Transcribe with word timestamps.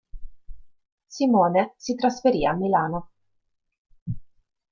Simone 1.09 1.75
si 1.77 1.93
trasferì 1.93 2.43
a 2.43 2.53
Milano. 2.53 3.11